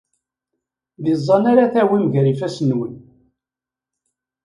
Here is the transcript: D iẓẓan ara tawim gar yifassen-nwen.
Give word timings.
D 1.03 1.05
iẓẓan 1.13 1.43
ara 1.51 1.73
tawim 1.73 2.05
gar 2.13 2.25
yifassen-nwen. 2.27 2.93